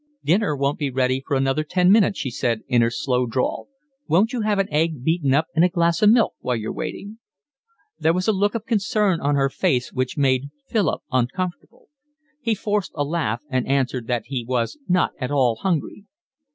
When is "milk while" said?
6.09-6.55